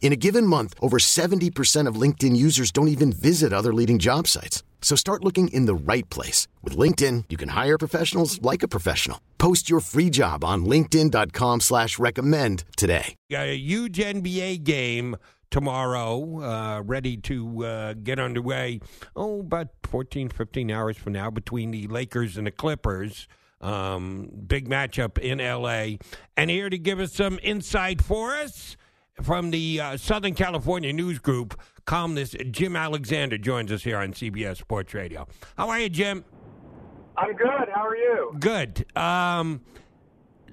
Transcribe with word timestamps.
In 0.00 0.12
a 0.12 0.16
given 0.16 0.46
month, 0.46 0.74
over 0.80 0.98
70% 0.98 1.86
of 1.86 2.00
LinkedIn 2.00 2.34
users 2.34 2.70
don't 2.70 2.88
even 2.88 3.12
visit 3.12 3.52
other 3.52 3.74
leading 3.74 3.98
job 3.98 4.26
sites. 4.26 4.62
So 4.80 4.96
start 4.96 5.22
looking 5.22 5.48
in 5.48 5.66
the 5.66 5.74
right 5.74 6.08
place. 6.08 6.48
With 6.62 6.76
LinkedIn, 6.78 7.24
you 7.28 7.36
can 7.36 7.50
hire 7.50 7.76
professionals 7.76 8.40
like 8.40 8.62
a 8.62 8.68
professional. 8.68 9.20
Post 9.36 9.68
your 9.68 9.80
free 9.80 10.08
job 10.08 10.44
on 10.44 10.64
linkedin.com 10.64 11.60
slash 11.60 11.98
recommend 11.98 12.64
today. 12.76 13.16
A 13.30 13.54
huge 13.54 13.98
NBA 13.98 14.62
game 14.64 15.16
tomorrow, 15.50 16.42
uh, 16.42 16.82
ready 16.82 17.16
to 17.16 17.64
uh, 17.64 17.94
get 17.94 18.18
underway. 18.18 18.80
Oh, 19.16 19.40
about 19.40 19.68
14, 19.84 20.28
15 20.28 20.70
hours 20.70 20.96
from 20.96 21.14
now 21.14 21.30
between 21.30 21.70
the 21.70 21.86
Lakers 21.88 22.36
and 22.36 22.46
the 22.46 22.52
Clippers. 22.52 23.26
Um, 23.60 24.30
big 24.46 24.68
matchup 24.68 25.18
in 25.18 25.40
L.A. 25.40 25.98
And 26.36 26.50
here 26.50 26.70
to 26.70 26.78
give 26.78 27.00
us 27.00 27.12
some 27.12 27.40
insight 27.42 28.00
for 28.00 28.36
us 28.36 28.76
from 29.22 29.50
the 29.50 29.80
uh, 29.80 29.96
Southern 29.96 30.34
California 30.34 30.92
News 30.92 31.18
Group, 31.18 31.60
columnist 31.84 32.36
Jim 32.50 32.76
Alexander 32.76 33.38
joins 33.38 33.72
us 33.72 33.82
here 33.82 33.98
on 33.98 34.12
CBS 34.12 34.58
Sports 34.58 34.94
Radio. 34.94 35.26
How 35.56 35.68
are 35.68 35.80
you, 35.80 35.88
Jim? 35.88 36.24
I'm 37.16 37.34
good. 37.34 37.68
How 37.74 37.86
are 37.86 37.96
you? 37.96 38.36
Good. 38.38 38.86
Um, 38.96 39.60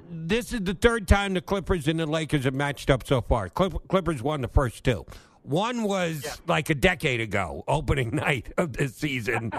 this 0.09 0.53
is 0.53 0.61
the 0.61 0.73
third 0.73 1.07
time 1.07 1.33
the 1.33 1.41
Clippers 1.41 1.87
and 1.87 1.99
the 1.99 2.05
Lakers 2.05 2.43
have 2.45 2.53
matched 2.53 2.89
up 2.89 3.05
so 3.05 3.21
far. 3.21 3.49
Clip- 3.49 3.87
Clippers 3.87 4.21
won 4.23 4.41
the 4.41 4.47
first 4.47 4.83
two. 4.83 5.05
One 5.43 5.83
was 5.83 6.21
Yeah. 6.23 6.33
like 6.47 6.69
a 6.71 6.75
decade 6.75 7.21
ago, 7.21 7.63
opening 7.67 8.09
night 8.15 8.51
of 8.57 8.73
this 8.73 8.95
season, 8.95 9.51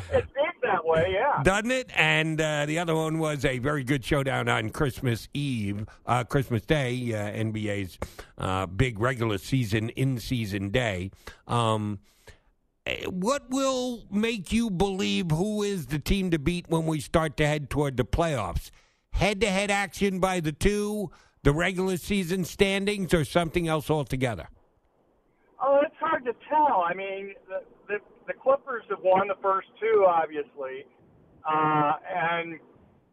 that 0.66 0.84
way, 0.84 1.12
yeah. 1.12 1.42
doesn't 1.42 1.70
it? 1.70 1.90
And 1.94 2.40
uh, 2.40 2.66
the 2.66 2.78
other 2.78 2.94
one 2.94 3.18
was 3.18 3.44
a 3.44 3.58
very 3.58 3.84
good 3.84 4.04
showdown 4.04 4.48
on 4.48 4.70
Christmas 4.70 5.28
Eve, 5.32 5.86
uh, 6.06 6.24
Christmas 6.24 6.62
Day, 6.62 7.12
uh, 7.12 7.32
NBA's 7.32 7.98
uh, 8.38 8.66
big 8.66 8.98
regular 8.98 9.38
season 9.38 9.90
in 9.90 10.18
season 10.18 10.70
day. 10.70 11.10
Um, 11.46 12.00
eh, 12.86 13.04
what 13.06 13.48
will 13.50 14.04
make 14.10 14.52
you 14.52 14.70
believe 14.70 15.30
who 15.30 15.62
is 15.62 15.86
the 15.86 15.98
team 15.98 16.30
to 16.30 16.38
beat 16.38 16.68
when 16.68 16.86
we 16.86 17.00
start 17.00 17.36
to 17.38 17.46
head 17.46 17.70
toward 17.70 17.96
the 17.96 18.04
playoffs? 18.04 18.70
Head 19.12 19.40
to 19.40 19.46
head 19.46 19.70
action 19.70 20.20
by 20.20 20.40
the 20.40 20.52
two, 20.52 21.10
the 21.42 21.52
regular 21.52 21.96
season 21.96 22.44
standings, 22.44 23.14
or 23.14 23.24
something 23.24 23.66
else 23.66 23.88
altogether? 23.88 24.48
Oh, 25.62 25.80
it's 25.82 25.96
hard 25.98 26.24
to 26.26 26.34
tell. 26.48 26.84
I 26.86 26.92
mean, 26.92 27.34
the 27.48 27.62
the, 27.88 27.98
the 28.26 28.34
Clippers 28.34 28.84
have 28.90 29.00
won 29.02 29.28
the 29.28 29.38
first 29.42 29.68
two, 29.80 30.06
obviously, 30.08 30.86
uh, 31.46 31.92
and 32.04 32.58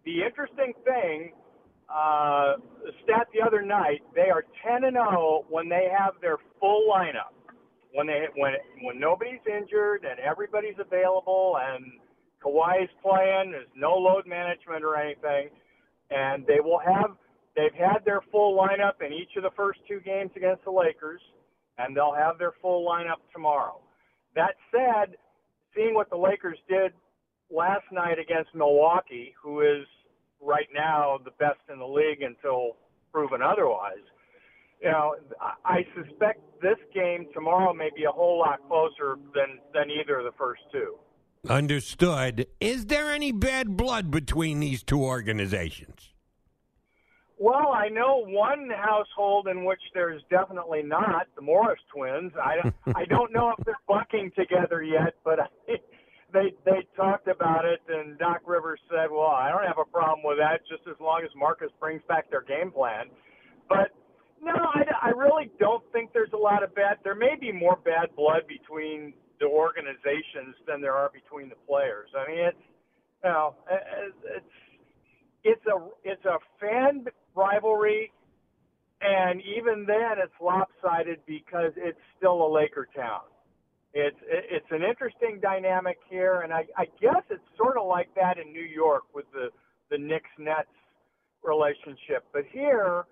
the 0.06 0.24
interesting 0.24 0.74
thing, 0.84 1.32
uh, 1.90 2.54
stat 3.04 3.28
the 3.34 3.42
other 3.46 3.62
night, 3.62 4.02
they 4.16 4.30
are 4.30 4.44
ten 4.66 4.86
and 4.86 4.96
zero 4.96 5.46
when 5.50 5.70
they 5.70 5.88
have 5.98 6.14
their 6.22 6.38
full 6.60 6.90
lineup. 6.92 7.34
When 7.94 8.08
they 8.08 8.26
when 8.36 8.54
when 8.82 9.00
nobody's 9.00 9.44
injured 9.46 10.06
and 10.10 10.20
everybody's 10.20 10.80
available 10.80 11.58
and 11.62 11.86
Kawhi's 12.44 12.90
playing, 13.02 13.52
there's 13.52 13.70
no 13.76 13.94
load 13.94 14.26
management 14.26 14.84
or 14.84 14.98
anything, 14.98 15.50
and 16.10 16.46
they 16.48 16.60
will 16.60 16.80
have 16.80 17.16
they've 17.56 17.74
had 17.78 18.04
their 18.06 18.22
full 18.32 18.58
lineup 18.58 19.06
in 19.06 19.14
each 19.14 19.38
of 19.38 19.44
the 19.44 19.52
first 19.56 19.80
two 19.88 20.00
games 20.00 20.32
against 20.36 20.64
the 20.66 20.72
Lakers 20.72 21.22
and 21.78 21.96
they'll 21.96 22.14
have 22.14 22.38
their 22.38 22.54
full 22.62 22.88
lineup 22.88 23.22
tomorrow. 23.34 23.80
That 24.36 24.56
said, 24.72 25.16
seeing 25.76 25.94
what 25.94 26.10
the 26.10 26.18
Lakers 26.18 26.58
did 26.68 26.92
last 27.52 27.86
night 27.92 28.18
against 28.20 28.54
Milwaukee, 28.56 29.34
who 29.42 29.62
is 29.62 29.86
right 30.42 30.68
now 30.74 31.20
the 31.24 31.32
best 31.32 31.60
in 31.72 31.80
the 31.80 31.86
league 31.86 32.22
until 32.22 32.78
proven 33.12 33.42
otherwise, 33.42 34.04
you 34.82 34.90
know, 34.90 35.16
I 35.64 35.86
suspect 35.96 36.42
this 36.62 36.78
game 36.94 37.28
tomorrow 37.34 37.74
may 37.74 37.90
be 37.96 38.04
a 38.04 38.12
whole 38.12 38.40
lot 38.40 38.60
closer 38.68 39.16
than 39.34 39.60
than 39.74 39.90
either 39.90 40.20
of 40.20 40.26
the 40.26 40.38
first 40.38 40.62
two. 40.72 40.96
Understood. 41.50 42.48
Is 42.60 42.88
there 42.88 43.12
any 43.12 43.32
bad 43.32 43.78
blood 43.78 44.12
between 44.12 44.60
these 44.60 44.84
two 44.84 45.02
organizations? 45.02 46.13
Well, 47.44 47.76
I 47.76 47.90
know 47.90 48.24
one 48.26 48.70
household 48.70 49.50
in 49.50 49.66
which 49.66 49.82
there's 49.94 50.22
definitely 50.30 50.82
not 50.82 51.28
the 51.36 51.42
Morris 51.42 51.82
twins. 51.94 52.32
I 52.42 52.56
don't, 52.56 52.76
I 52.96 53.04
don't 53.04 53.34
know 53.34 53.52
if 53.52 53.66
they're 53.66 53.76
bucking 53.86 54.32
together 54.34 54.82
yet, 54.82 55.16
but 55.26 55.42
I, 55.42 55.48
they 56.32 56.54
they 56.64 56.88
talked 56.96 57.28
about 57.28 57.66
it, 57.66 57.82
and 57.90 58.18
Doc 58.18 58.44
Rivers 58.48 58.80
said, 58.90 59.12
"Well, 59.12 59.28
I 59.28 59.50
don't 59.50 59.68
have 59.68 59.78
a 59.78 59.84
problem 59.92 60.22
with 60.24 60.38
that, 60.38 60.62
just 60.72 60.88
as 60.88 60.96
long 61.02 61.20
as 61.26 61.32
Marcus 61.36 61.68
brings 61.82 62.02
back 62.08 62.32
their 62.32 62.44
game 62.44 62.72
plan." 62.72 63.08
But 63.68 63.92
no, 64.42 64.54
I, 64.56 64.84
I 65.02 65.10
really 65.10 65.52
don't 65.60 65.84
think 65.92 66.14
there's 66.14 66.32
a 66.32 66.40
lot 66.40 66.64
of 66.64 66.74
bad. 66.74 67.00
There 67.04 67.14
may 67.14 67.36
be 67.36 67.52
more 67.52 67.76
bad 67.84 68.16
blood 68.16 68.48
between 68.48 69.12
the 69.42 69.48
organizations 69.48 70.56
than 70.66 70.80
there 70.80 70.96
are 70.96 71.12
between 71.12 71.50
the 71.50 71.60
players. 71.68 72.08
I 72.16 72.32
mean, 72.32 72.40
it's 72.40 72.66
you 73.22 73.30
know, 73.30 73.56
it's 74.32 74.48
it's 75.44 75.66
a 75.68 75.78
it's 76.06 76.24
a 76.24 76.40
fan 76.62 77.04
rivalry, 77.36 78.12
and 79.02 79.42
even 79.42 79.86
then, 79.86 80.18
it's 80.18 80.34
lopsided 80.42 81.20
because 81.28 81.72
it's 81.76 82.00
still 82.18 82.46
a 82.46 82.50
Laker 82.50 82.88
town. 82.96 83.22
It's 83.94 84.18
it's 84.28 84.66
an 84.72 84.82
interesting 84.82 85.40
dynamic 85.42 85.98
here, 86.10 86.42
and 86.42 86.52
I, 86.52 86.66
I 86.78 86.86
guess 87.00 87.22
it's 87.30 87.44
sort 87.58 87.78
of 87.78 87.86
like 87.86 88.10
that 88.16 88.38
in 88.40 88.52
New 88.52 88.66
York 88.66 89.04
with 89.14 89.26
the 89.34 89.50
the 89.92 89.98
Knicks 89.98 90.32
Nets 90.40 90.68
relationship. 91.44 92.26
But 92.34 92.44
here, 92.52 93.06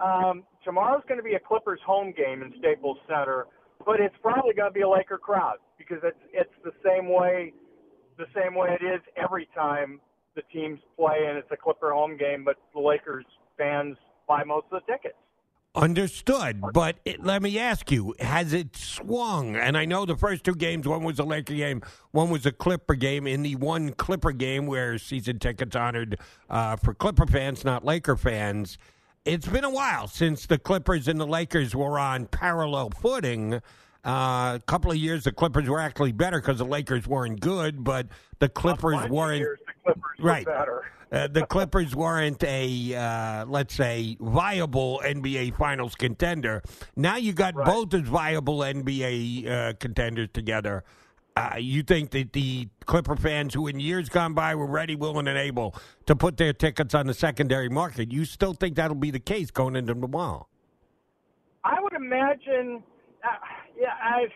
um, 0.00 0.42
tomorrow's 0.64 1.04
going 1.06 1.18
to 1.18 1.24
be 1.24 1.34
a 1.34 1.40
Clippers 1.40 1.80
home 1.86 2.12
game 2.16 2.42
in 2.42 2.52
Staples 2.58 2.98
Center, 3.06 3.46
but 3.84 4.00
it's 4.00 4.16
probably 4.20 4.54
going 4.54 4.70
to 4.70 4.74
be 4.74 4.82
a 4.82 4.88
Laker 4.88 5.18
crowd 5.18 5.58
because 5.78 5.98
it's 6.02 6.18
it's 6.32 6.56
the 6.64 6.72
same 6.84 7.08
way 7.12 7.52
the 8.18 8.26
same 8.34 8.54
way 8.54 8.76
it 8.80 8.84
is 8.84 9.00
every 9.16 9.48
time 9.54 10.00
the 10.34 10.42
teams 10.52 10.80
play 10.96 11.26
and 11.28 11.38
it's 11.38 11.50
a 11.52 11.56
Clipper 11.56 11.92
home 11.92 12.16
game, 12.16 12.44
but 12.44 12.56
the 12.74 12.80
Lakers 12.80 13.24
fans 13.56 13.96
buy 14.28 14.44
most 14.44 14.66
of 14.70 14.82
the 14.82 14.92
tickets. 14.92 15.14
Understood. 15.74 16.62
But 16.72 16.96
it, 17.04 17.22
let 17.22 17.42
me 17.42 17.58
ask 17.58 17.90
you, 17.90 18.14
has 18.18 18.54
it 18.54 18.74
swung? 18.76 19.56
And 19.56 19.76
I 19.76 19.84
know 19.84 20.06
the 20.06 20.16
first 20.16 20.42
two 20.42 20.54
games, 20.54 20.88
one 20.88 21.04
was 21.04 21.18
a 21.18 21.24
Laker 21.24 21.54
game, 21.54 21.82
one 22.12 22.30
was 22.30 22.46
a 22.46 22.52
Clipper 22.52 22.94
game. 22.94 23.26
In 23.26 23.42
the 23.42 23.56
one 23.56 23.92
Clipper 23.92 24.32
game 24.32 24.66
where 24.66 24.96
season 24.96 25.38
tickets 25.38 25.76
honored 25.76 26.18
uh, 26.48 26.76
for 26.76 26.94
Clipper 26.94 27.26
fans, 27.26 27.62
not 27.62 27.84
Laker 27.84 28.16
fans, 28.16 28.78
it's 29.26 29.46
been 29.46 29.64
a 29.64 29.70
while 29.70 30.08
since 30.08 30.46
the 30.46 30.56
Clippers 30.56 31.08
and 31.08 31.20
the 31.20 31.26
Lakers 31.26 31.74
were 31.76 31.98
on 31.98 32.24
parallel 32.26 32.90
footing. 32.90 33.60
Uh, 34.04 34.56
a 34.56 34.62
couple 34.66 34.90
of 34.90 34.96
years, 34.96 35.24
the 35.24 35.32
Clippers 35.32 35.68
were 35.68 35.80
actually 35.80 36.12
better 36.12 36.40
because 36.40 36.58
the 36.58 36.64
Lakers 36.64 37.06
weren't 37.06 37.40
good, 37.40 37.84
but 37.84 38.06
the 38.38 38.48
Clippers 38.48 39.10
weren't. 39.10 39.40
years 39.40 39.58
Clippers 39.86 40.18
Right. 40.20 40.44
better. 40.46 40.84
Uh, 41.12 41.28
the 41.28 41.46
Clippers 41.46 41.94
weren't 41.94 42.42
a, 42.42 42.94
uh, 42.94 43.44
let's 43.46 43.74
say, 43.74 44.16
viable 44.20 45.00
NBA 45.04 45.52
Finals 45.56 45.94
contender. 45.94 46.62
Now 46.96 47.16
you 47.16 47.32
got 47.32 47.54
Right. 47.54 47.64
both 47.66 47.94
as 47.94 48.02
viable 48.02 48.58
NBA 48.64 49.46
uh, 49.48 49.72
contenders 49.78 50.28
together. 50.32 50.82
Uh, 51.36 51.56
you 51.58 51.82
think 51.82 52.10
that 52.10 52.32
the 52.32 52.66
Clipper 52.86 53.14
fans 53.14 53.52
who 53.54 53.66
in 53.68 53.78
years 53.78 54.08
gone 54.08 54.32
by 54.34 54.54
were 54.54 54.66
ready, 54.66 54.96
willing, 54.96 55.28
and 55.28 55.38
able 55.38 55.74
to 56.06 56.16
put 56.16 56.38
their 56.38 56.52
tickets 56.54 56.94
on 56.94 57.06
the 57.06 57.14
secondary 57.14 57.68
market, 57.68 58.10
you 58.10 58.24
still 58.24 58.54
think 58.54 58.74
that'll 58.74 58.96
be 58.96 59.10
the 59.10 59.20
case 59.20 59.50
going 59.50 59.76
into 59.76 59.94
tomorrow? 59.94 60.48
I 61.62 61.80
would 61.80 61.92
imagine, 61.92 62.82
uh, 63.22 63.28
yeah, 63.78 63.88
I. 64.02 64.26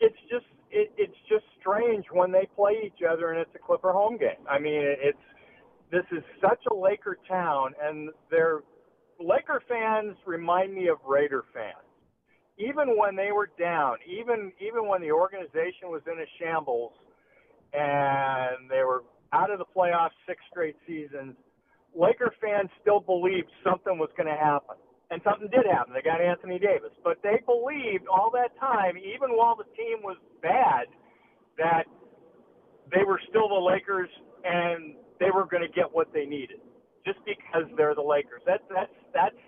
It's 0.00 0.16
just 0.30 0.46
it, 0.74 0.92
it's 0.98 1.16
just 1.28 1.44
strange 1.60 2.04
when 2.12 2.32
they 2.32 2.48
play 2.56 2.74
each 2.84 3.06
other 3.08 3.30
and 3.30 3.40
it's 3.40 3.54
a 3.54 3.58
Clipper 3.58 3.92
home 3.92 4.18
game. 4.18 4.42
I 4.50 4.58
mean, 4.58 4.82
it's 4.82 5.18
this 5.92 6.04
is 6.10 6.24
such 6.40 6.58
a 6.70 6.74
Laker 6.74 7.16
town, 7.28 7.72
and 7.80 8.10
they're 8.30 8.60
Laker 9.20 9.62
fans 9.68 10.16
remind 10.26 10.74
me 10.74 10.88
of 10.88 10.98
Raider 11.06 11.44
fans. 11.54 11.86
Even 12.58 12.98
when 12.98 13.14
they 13.14 13.30
were 13.32 13.50
down, 13.58 13.96
even 14.06 14.52
even 14.60 14.88
when 14.88 15.00
the 15.00 15.12
organization 15.12 15.94
was 15.94 16.02
in 16.06 16.18
a 16.18 16.26
shambles 16.38 16.92
and 17.72 18.68
they 18.68 18.82
were 18.82 19.04
out 19.32 19.50
of 19.50 19.58
the 19.58 19.64
playoffs 19.76 20.14
six 20.26 20.40
straight 20.50 20.76
seasons, 20.86 21.34
Laker 21.94 22.34
fans 22.40 22.70
still 22.80 23.00
believed 23.00 23.48
something 23.62 23.98
was 23.98 24.10
going 24.16 24.28
to 24.28 24.38
happen. 24.38 24.76
And 25.14 25.22
something 25.22 25.46
did 25.46 25.62
happen. 25.70 25.94
They 25.94 26.02
got 26.02 26.20
Anthony 26.20 26.58
Davis. 26.58 26.90
But 27.06 27.22
they 27.22 27.38
believed 27.46 28.10
all 28.10 28.34
that 28.34 28.50
time, 28.58 28.98
even 28.98 29.38
while 29.38 29.54
the 29.54 29.70
team 29.78 30.02
was 30.02 30.18
bad, 30.42 30.90
that 31.56 31.86
they 32.90 33.04
were 33.06 33.20
still 33.30 33.46
the 33.48 33.62
Lakers 33.62 34.10
and 34.42 34.96
they 35.20 35.30
were 35.30 35.46
going 35.46 35.62
to 35.62 35.70
get 35.70 35.86
what 35.86 36.12
they 36.12 36.26
needed 36.26 36.58
just 37.06 37.18
because 37.22 37.70
they're 37.76 37.94
the 37.94 38.02
Lakers. 38.02 38.42
That's 38.44 38.64
that's 38.74 38.90
that's 39.14 39.38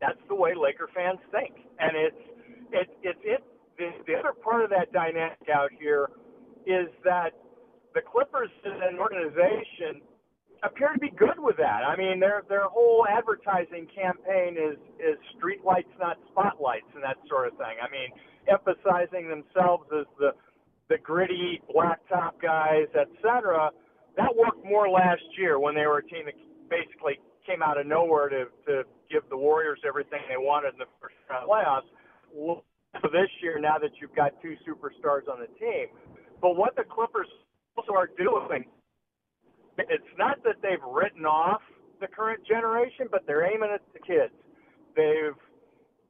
that's 0.00 0.18
the 0.28 0.34
way 0.34 0.54
Laker 0.56 0.88
fans 0.94 1.20
think, 1.30 1.60
and 1.78 1.92
it's 1.92 2.22
it 2.72 2.88
it's 3.04 3.20
it. 3.22 3.44
The, 3.76 3.90
the 4.06 4.14
other 4.16 4.32
part 4.32 4.64
of 4.64 4.70
that 4.70 4.92
dynamic 4.92 5.44
out 5.52 5.70
here 5.78 6.08
is 6.64 6.88
that 7.04 7.36
the 7.94 8.00
Clippers 8.00 8.48
as 8.64 8.80
an 8.80 8.98
organization 8.98 10.00
appear 10.62 10.92
to 10.92 10.98
be 10.98 11.10
good 11.10 11.38
with 11.38 11.56
that. 11.58 11.82
I 11.86 11.96
mean, 11.96 12.20
their 12.20 12.42
their 12.48 12.64
whole 12.64 13.06
advertising 13.08 13.86
campaign 13.94 14.56
is 14.56 14.78
is 14.98 15.18
street 15.36 15.64
lights, 15.64 15.90
not 15.98 16.18
spotlights, 16.30 16.86
and 16.94 17.02
that 17.02 17.16
sort 17.28 17.48
of 17.48 17.54
thing. 17.58 17.76
I 17.82 17.90
mean, 17.90 18.10
emphasizing 18.48 19.28
themselves 19.28 19.84
as 19.92 20.06
the 20.18 20.30
the 20.88 20.98
gritty 20.98 21.60
blacktop 21.74 22.40
guys, 22.40 22.88
etc. 22.94 23.70
That 24.16 24.34
worked 24.36 24.64
more 24.64 24.88
last 24.88 25.24
year 25.38 25.58
when 25.58 25.74
they 25.74 25.86
were 25.86 25.98
a 25.98 26.06
team 26.06 26.26
that 26.26 26.34
basically 26.68 27.18
came 27.46 27.62
out 27.62 27.78
of 27.78 27.86
nowhere 27.86 28.28
to 28.28 28.44
to 28.66 28.82
give 29.10 29.22
the 29.30 29.36
Warriors 29.36 29.80
everything 29.86 30.20
they 30.28 30.38
wanted 30.38 30.74
in 30.74 30.78
the 30.78 30.90
first 31.00 31.14
round 31.28 31.48
playoffs. 31.48 31.90
For 33.00 33.08
this 33.08 33.28
year, 33.42 33.58
now 33.58 33.78
that 33.78 33.90
you've 34.00 34.14
got 34.14 34.32
two 34.42 34.54
superstars 34.68 35.26
on 35.26 35.40
the 35.40 35.48
team, 35.58 35.88
but 36.40 36.56
what 36.56 36.76
the 36.76 36.84
Clippers 36.84 37.26
also 37.76 37.92
are 37.92 38.10
doing, 38.18 38.64
it's 39.78 40.12
not 40.18 40.42
that 40.44 40.56
they've 40.62 40.82
written 40.86 41.24
off 41.24 41.62
the 42.00 42.06
current 42.06 42.46
generation, 42.46 43.06
but 43.10 43.22
they're 43.26 43.44
aiming 43.44 43.70
at 43.74 43.80
the 43.92 44.00
kids. 44.00 44.34
They've 44.96 45.36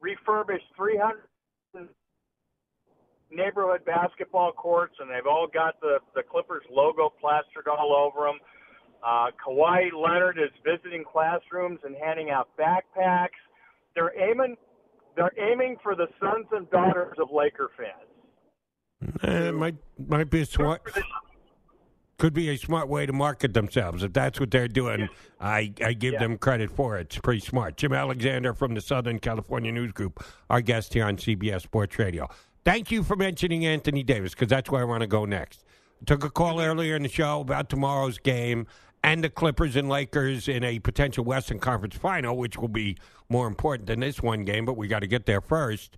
refurbished 0.00 0.64
300 0.76 1.88
neighborhood 3.30 3.84
basketball 3.84 4.52
courts, 4.52 4.94
and 5.00 5.08
they've 5.08 5.26
all 5.26 5.46
got 5.52 5.80
the 5.80 5.98
the 6.14 6.22
Clippers 6.22 6.64
logo 6.70 7.12
plastered 7.20 7.68
all 7.68 7.94
over 7.94 8.26
them. 8.26 8.38
Uh, 9.02 9.30
Kawhi 9.34 9.90
Leonard 9.92 10.38
is 10.38 10.50
visiting 10.64 11.04
classrooms 11.04 11.80
and 11.84 11.96
handing 11.96 12.30
out 12.30 12.48
backpacks. 12.58 13.40
They're 13.94 14.12
aiming 14.18 14.56
they're 15.16 15.32
aiming 15.38 15.76
for 15.82 15.94
the 15.94 16.06
sons 16.20 16.46
and 16.52 16.70
daughters 16.70 17.16
of 17.18 17.28
Laker 17.32 17.70
fans. 17.76 19.18
Uh, 19.24 19.48
it 19.48 19.54
might 19.54 19.76
might 20.06 20.30
be 20.30 20.42
a 20.42 20.46
smart 20.46 20.82
could 22.22 22.32
be 22.32 22.50
a 22.50 22.56
smart 22.56 22.88
way 22.88 23.04
to 23.04 23.12
market 23.12 23.52
themselves. 23.52 24.04
If 24.04 24.12
that's 24.12 24.38
what 24.38 24.52
they're 24.52 24.68
doing. 24.68 25.08
I, 25.40 25.72
I 25.84 25.92
give 25.92 26.12
yeah. 26.12 26.20
them 26.20 26.38
credit 26.38 26.70
for 26.70 26.96
it. 26.96 27.08
It's 27.08 27.18
pretty 27.18 27.40
smart. 27.40 27.76
Jim 27.76 27.92
Alexander 27.92 28.54
from 28.54 28.74
the 28.74 28.80
Southern 28.80 29.18
California 29.18 29.72
News 29.72 29.90
Group, 29.90 30.22
our 30.48 30.60
guest 30.60 30.94
here 30.94 31.04
on 31.04 31.16
CBS 31.16 31.62
Sports 31.62 31.98
Radio. 31.98 32.28
Thank 32.64 32.92
you 32.92 33.02
for 33.02 33.16
mentioning 33.16 33.66
Anthony 33.66 34.04
Davis 34.04 34.34
because 34.34 34.46
that's 34.46 34.70
where 34.70 34.82
I 34.82 34.84
want 34.84 35.00
to 35.00 35.08
go 35.08 35.24
next. 35.24 35.64
I 36.00 36.04
took 36.04 36.22
a 36.22 36.30
call 36.30 36.58
mm-hmm. 36.58 36.70
earlier 36.70 36.94
in 36.94 37.02
the 37.02 37.08
show 37.08 37.40
about 37.40 37.68
tomorrow's 37.68 38.18
game 38.18 38.68
and 39.02 39.24
the 39.24 39.28
Clippers 39.28 39.74
and 39.74 39.88
Lakers 39.88 40.46
in 40.46 40.62
a 40.62 40.78
potential 40.78 41.24
Western 41.24 41.58
Conference 41.58 41.96
final, 41.96 42.36
which 42.36 42.56
will 42.56 42.68
be 42.68 42.98
more 43.30 43.48
important 43.48 43.88
than 43.88 43.98
this 43.98 44.22
one 44.22 44.44
game, 44.44 44.64
but 44.64 44.76
we 44.76 44.86
got 44.86 45.00
to 45.00 45.08
get 45.08 45.26
there 45.26 45.40
first. 45.40 45.96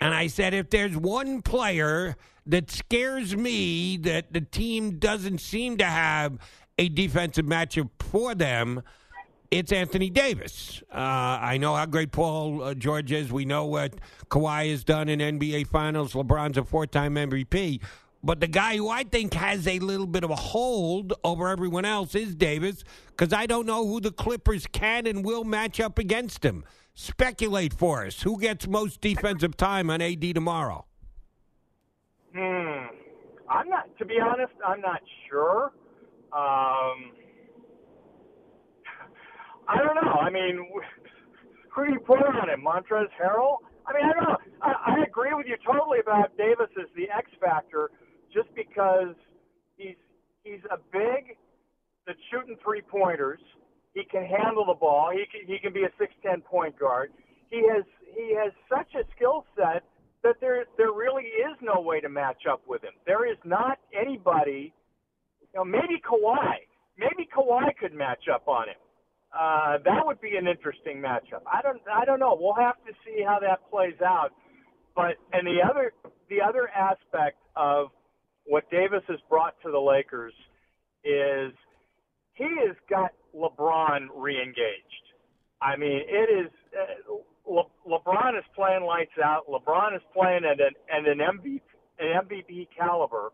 And 0.00 0.14
I 0.14 0.28
said, 0.28 0.54
if 0.54 0.70
there's 0.70 0.96
one 0.96 1.42
player 1.42 2.16
that 2.48 2.70
scares 2.70 3.36
me 3.36 3.98
that 3.98 4.32
the 4.32 4.40
team 4.40 4.98
doesn't 4.98 5.38
seem 5.38 5.76
to 5.76 5.84
have 5.84 6.38
a 6.78 6.88
defensive 6.88 7.44
matchup 7.44 7.90
for 7.98 8.34
them, 8.34 8.82
it's 9.50 9.70
Anthony 9.70 10.10
Davis. 10.10 10.82
Uh, 10.92 10.96
I 11.40 11.58
know 11.58 11.74
how 11.74 11.86
great 11.86 12.10
Paul 12.10 12.62
uh, 12.62 12.74
George 12.74 13.12
is. 13.12 13.32
We 13.32 13.44
know 13.44 13.66
what 13.66 13.94
Kawhi 14.30 14.70
has 14.70 14.84
done 14.84 15.08
in 15.08 15.20
NBA 15.20 15.66
Finals. 15.68 16.14
LeBron's 16.14 16.58
a 16.58 16.64
four 16.64 16.86
time 16.86 17.14
MVP. 17.14 17.80
But 18.22 18.40
the 18.40 18.48
guy 18.48 18.76
who 18.76 18.88
I 18.88 19.04
think 19.04 19.34
has 19.34 19.66
a 19.68 19.78
little 19.78 20.06
bit 20.06 20.24
of 20.24 20.30
a 20.30 20.36
hold 20.36 21.14
over 21.22 21.48
everyone 21.48 21.84
else 21.84 22.14
is 22.14 22.34
Davis, 22.34 22.82
because 23.08 23.32
I 23.32 23.46
don't 23.46 23.64
know 23.64 23.86
who 23.86 24.00
the 24.00 24.10
Clippers 24.10 24.66
can 24.66 25.06
and 25.06 25.24
will 25.24 25.44
match 25.44 25.78
up 25.80 25.98
against 25.98 26.44
him. 26.44 26.64
Speculate 26.94 27.72
for 27.72 28.04
us. 28.04 28.22
Who 28.22 28.40
gets 28.40 28.66
most 28.66 29.00
defensive 29.00 29.56
time 29.56 29.88
on 29.88 30.02
AD 30.02 30.34
tomorrow? 30.34 30.84
Hmm. 32.34 32.94
I'm 33.48 33.68
not, 33.68 33.88
to 33.98 34.04
be 34.04 34.16
honest, 34.20 34.52
I'm 34.66 34.80
not 34.80 35.00
sure. 35.28 35.72
Um, 36.32 37.16
I 39.68 39.76
don't 39.78 39.96
know. 39.96 40.12
I 40.20 40.30
mean, 40.30 40.68
who 41.74 41.86
do 41.86 41.92
you 41.92 42.00
put 42.00 42.18
on 42.18 42.48
him? 42.50 42.64
Montrezl 42.64 43.08
Harrell? 43.16 43.56
I 43.86 43.92
mean, 43.94 44.04
I 44.04 44.12
don't 44.12 44.28
know. 44.28 44.36
I, 44.60 44.72
I 45.00 45.04
agree 45.06 45.32
with 45.32 45.46
you 45.46 45.56
totally 45.64 46.00
about 46.00 46.36
Davis 46.36 46.68
as 46.78 46.88
the 46.94 47.08
X 47.08 47.30
factor 47.40 47.90
just 48.32 48.48
because 48.54 49.16
he's 49.76 49.96
he's 50.44 50.60
a 50.70 50.76
big 50.92 51.36
that's 52.06 52.18
shooting 52.30 52.56
three 52.64 52.82
pointers. 52.82 53.40
He 53.94 54.04
can 54.04 54.24
handle 54.24 54.66
the 54.66 54.74
ball. 54.74 55.10
He 55.12 55.24
can, 55.32 55.46
he 55.48 55.58
can 55.58 55.72
be 55.72 55.84
a 55.84 55.92
six 55.98 56.12
ten 56.22 56.42
point 56.42 56.78
guard. 56.78 57.12
He 57.50 57.64
has 57.72 57.84
he 58.14 58.36
has 58.36 58.52
such 58.68 58.92
a 58.94 59.04
skill 59.16 59.44
set 59.56 59.84
that 60.22 60.36
there 60.40 60.64
there 60.76 60.92
really 60.92 61.24
is 61.24 61.56
no 61.62 61.80
way 61.80 62.00
to 62.00 62.08
match 62.08 62.42
up 62.50 62.62
with 62.66 62.82
him. 62.82 62.92
There 63.06 63.30
is 63.30 63.38
not 63.44 63.78
anybody. 63.98 64.72
You 65.40 65.60
know, 65.60 65.64
maybe 65.64 66.00
Kawhi. 66.00 66.56
Maybe 66.98 67.28
Kawhi 67.34 67.76
could 67.80 67.94
match 67.94 68.24
up 68.32 68.48
on 68.48 68.68
him. 68.68 68.76
Uh, 69.32 69.78
that 69.84 70.04
would 70.04 70.20
be 70.20 70.36
an 70.36 70.48
interesting 70.48 70.98
matchup. 70.98 71.42
I 71.50 71.62
don't 71.62 71.80
I 71.92 72.04
don't 72.04 72.20
know. 72.20 72.36
We'll 72.38 72.54
have 72.54 72.76
to 72.86 72.92
see 73.04 73.22
how 73.24 73.38
that 73.40 73.70
plays 73.70 74.00
out. 74.04 74.30
But 74.96 75.16
and 75.32 75.46
the 75.46 75.60
other 75.62 75.92
the 76.28 76.40
other 76.40 76.68
aspect 76.68 77.38
of 77.56 77.88
what 78.46 78.68
Davis 78.70 79.02
has 79.08 79.18
brought 79.28 79.54
to 79.62 79.70
the 79.70 79.78
Lakers 79.78 80.32
is 81.04 81.52
he 82.34 82.48
has 82.66 82.76
got 82.88 83.12
LeBron 83.34 84.08
reengaged. 84.16 85.04
I 85.60 85.76
mean, 85.76 86.00
it 86.08 86.46
is 86.46 86.50
uh, 86.72 87.14
Le- 87.48 87.70
LeBron 87.86 88.38
is 88.38 88.44
playing 88.54 88.84
lights 88.84 89.16
out. 89.22 89.46
LeBron 89.48 89.96
is 89.96 90.02
playing 90.12 90.42
at 90.44 90.60
an 90.60 90.74
at 90.92 91.08
an 91.08 91.18
MVP 91.18 91.60
an 91.98 92.22
MVP 92.26 92.68
caliber. 92.76 93.30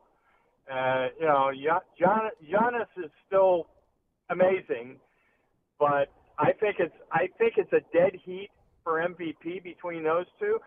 Uh, 0.70 1.08
you 1.20 1.26
know, 1.26 1.50
Gian- 1.98 2.30
Giannis 2.50 2.88
is 3.04 3.10
still 3.26 3.66
amazing, 4.30 4.96
but 5.78 6.08
I 6.38 6.52
think 6.58 6.76
it's 6.78 6.94
I 7.12 7.28
think 7.38 7.54
it's 7.56 7.72
a 7.72 7.80
dead 7.92 8.12
heat 8.24 8.50
for 8.82 9.00
MVP 9.00 9.62
between 9.62 10.02
those 10.04 10.26
two. 10.38 10.58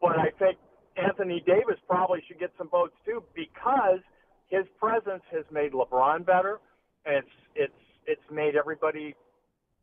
But 0.00 0.18
I 0.18 0.30
think 0.38 0.58
Anthony 0.96 1.42
Davis 1.46 1.78
probably 1.88 2.22
should 2.28 2.38
get 2.38 2.52
some 2.58 2.68
votes 2.68 2.94
too 3.04 3.22
because 3.34 4.00
his 4.48 4.66
presence 4.78 5.22
has 5.32 5.44
made 5.50 5.72
LeBron 5.72 6.24
better, 6.26 6.60
and 7.06 7.16
it's 7.16 7.34
it's 7.54 7.80
it's 8.06 8.30
made 8.30 8.56
everybody 8.56 9.14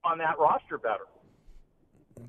on 0.05 0.17
that 0.19 0.39
roster 0.39 0.77
better. 0.77 1.07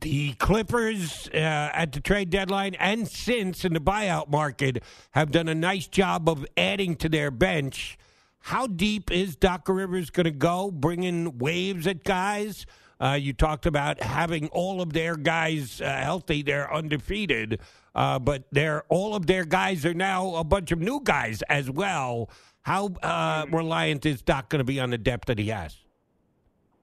The 0.00 0.34
Clippers 0.34 1.28
uh, 1.32 1.36
at 1.36 1.92
the 1.92 2.00
trade 2.00 2.30
deadline 2.30 2.74
and 2.74 3.08
since 3.08 3.64
in 3.64 3.72
the 3.72 3.80
buyout 3.80 4.28
market 4.28 4.82
have 5.12 5.30
done 5.30 5.48
a 5.48 5.54
nice 5.54 5.86
job 5.86 6.28
of 6.28 6.46
adding 6.56 6.94
to 6.96 7.08
their 7.08 7.30
bench. 7.30 7.98
How 8.40 8.66
deep 8.66 9.10
is 9.10 9.34
Doc 9.34 9.68
Rivers 9.68 10.10
going 10.10 10.24
to 10.24 10.30
go, 10.30 10.70
bringing 10.70 11.38
waves 11.38 11.86
at 11.86 12.04
guys? 12.04 12.66
Uh, 13.00 13.18
you 13.20 13.32
talked 13.32 13.66
about 13.66 14.02
having 14.02 14.48
all 14.48 14.80
of 14.80 14.92
their 14.92 15.16
guys 15.16 15.80
uh, 15.80 15.86
healthy; 15.86 16.42
they're 16.42 16.72
undefeated. 16.72 17.60
Uh, 17.94 18.18
but 18.18 18.44
they're 18.52 18.84
all 18.88 19.14
of 19.14 19.26
their 19.26 19.44
guys 19.44 19.84
are 19.86 19.94
now 19.94 20.34
a 20.36 20.44
bunch 20.44 20.72
of 20.72 20.80
new 20.80 21.00
guys 21.02 21.42
as 21.48 21.70
well. 21.70 22.28
How 22.62 22.86
uh, 23.02 23.46
reliant 23.50 24.04
is 24.04 24.22
Doc 24.22 24.50
going 24.50 24.60
to 24.60 24.64
be 24.64 24.80
on 24.80 24.90
the 24.90 24.98
depth 24.98 25.26
that 25.26 25.38
he 25.38 25.48
has? 25.48 25.76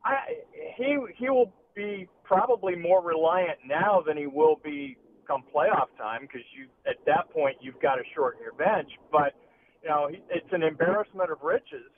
I, 0.04 0.38
he 0.76 0.98
he 1.16 1.30
will 1.30 1.52
be 1.76 2.08
probably 2.26 2.76
more 2.76 3.02
reliant 3.02 3.60
now 3.66 4.04
than 4.06 4.18
he 4.18 4.28
will 4.28 4.60
be 4.64 4.98
come 5.28 5.44
playoff 5.54 5.90
time 5.98 6.22
because 6.22 6.46
you 6.56 6.68
at 6.88 6.98
that 7.06 7.30
point 7.32 7.58
you've 7.60 7.80
got 7.82 7.96
to 7.96 8.04
shorten 8.14 8.42
your 8.42 8.54
bench. 8.54 8.90
But 9.12 9.34
you 9.84 9.90
know 9.90 10.10
it's 10.12 10.52
an 10.52 10.64
embarrassment 10.64 11.32
of 11.32 11.42
riches. 11.42 11.90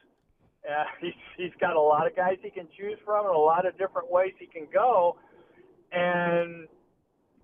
Uh, 0.68 0.84
he's 1.02 1.18
he's 1.38 1.56
got 1.60 1.76
a 1.76 1.82
lot 1.82 2.08
of 2.08 2.16
guys 2.16 2.38
he 2.42 2.50
can 2.50 2.68
choose 2.78 2.98
from 3.06 3.26
and 3.26 3.36
a 3.36 3.40
lot 3.40 3.66
of 3.66 3.78
different 3.78 4.12
ways 4.12 4.34
he 4.40 4.48
can 4.48 4.68
go. 4.74 5.18
And 5.92 6.68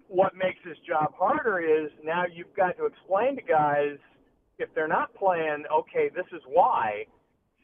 what 0.08 0.34
makes 0.36 0.60
this 0.66 0.78
job 0.88 1.14
harder 1.18 1.60
is 1.60 1.90
now 2.04 2.24
you've 2.32 2.54
got 2.56 2.78
to 2.78 2.86
explain 2.86 3.36
to 3.38 3.42
guys 3.42 3.98
if 4.60 4.70
they're 4.76 4.88
not 4.88 5.14
playing, 5.16 5.64
okay, 5.74 6.10
this 6.16 6.26
is 6.32 6.42
why. 6.48 7.06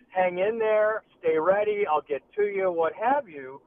Hang 0.09 0.39
in 0.39 0.57
there, 0.57 1.03
stay 1.19 1.37
ready, 1.37 1.85
I'll 1.85 2.01
get 2.01 2.23
to 2.35 2.43
you, 2.43 2.71
what 2.71 2.93
have 2.93 3.29
you. 3.29 3.61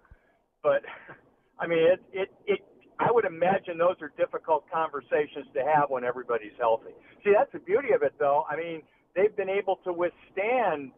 But 0.62 0.82
I 1.62 1.68
mean, 1.68 1.78
it, 1.78 2.02
it, 2.12 2.28
it, 2.46 2.60
I 2.98 3.12
would 3.12 3.24
imagine 3.24 3.78
those 3.78 3.94
are 4.00 4.12
difficult 4.18 4.64
conversations 4.72 5.46
to 5.54 5.60
have 5.60 5.90
when 5.90 6.02
everybody's 6.02 6.58
healthy. 6.58 6.90
See, 7.24 7.32
that's 7.36 7.52
the 7.52 7.60
beauty 7.60 7.92
of 7.94 8.02
it, 8.02 8.14
though. 8.18 8.44
I 8.50 8.56
mean, 8.56 8.82
they've 9.14 9.34
been 9.36 9.48
able 9.48 9.76
to 9.84 9.92
withstand 9.92 10.90